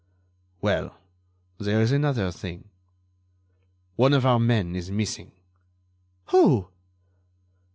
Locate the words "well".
0.61-0.97